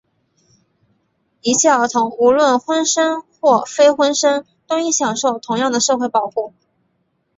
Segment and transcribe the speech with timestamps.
[1.41, 6.55] 一切儿童,无论婚生或非婚生,都应享受同样的社会保护。